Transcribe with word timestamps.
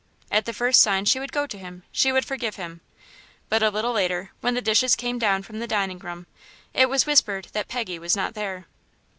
At 0.31 0.45
the 0.45 0.51
first 0.53 0.81
sign 0.81 1.05
she 1.05 1.19
would 1.19 1.31
go 1.31 1.45
to 1.45 1.59
him, 1.59 1.83
she 1.91 2.11
would 2.11 2.25
forgive 2.25 2.55
him. 2.55 2.81
But 3.49 3.61
a 3.61 3.69
little 3.69 3.91
later, 3.91 4.31
when 4.41 4.55
the 4.55 4.59
dishes 4.61 4.95
came 4.95 5.19
down 5.19 5.43
from 5.43 5.59
the 5.59 5.67
dining 5.67 5.99
room, 5.99 6.25
it 6.73 6.89
was 6.89 7.05
whispered 7.05 7.49
that 7.53 7.67
Peggy 7.67 7.99
was 7.99 8.17
not 8.17 8.33
there. 8.33 8.65